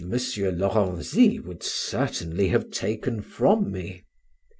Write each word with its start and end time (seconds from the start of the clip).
Lorenzy 0.03 1.37
would 1.39 1.61
certainly 1.61 2.47
have 2.47 2.71
taken 2.71 3.21
from 3.21 3.71
me. 3.71 4.03